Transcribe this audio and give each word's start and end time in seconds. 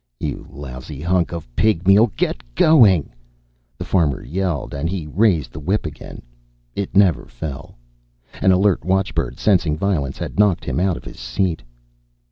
"You 0.19 0.47
lousy 0.49 0.99
hunk 0.99 1.31
of 1.31 1.47
pigmeal, 1.55 2.07
git 2.17 2.41
going!" 2.55 3.13
the 3.77 3.85
farmer 3.85 4.23
yelled 4.23 4.73
and 4.73 4.89
he 4.89 5.05
raised 5.05 5.51
the 5.51 5.59
whip 5.59 5.85
again. 5.85 6.23
It 6.75 6.97
never 6.97 7.25
fell. 7.27 7.77
An 8.41 8.51
alert 8.51 8.83
watchbird, 8.83 9.37
sensing 9.37 9.77
violence, 9.77 10.17
had 10.17 10.39
knocked 10.39 10.65
him 10.65 10.79
out 10.79 10.97
of 10.97 11.05
his 11.05 11.19
seat. 11.19 11.61